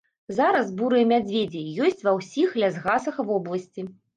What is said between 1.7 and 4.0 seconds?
ёсць ва ўсіх лясгасах вобласці.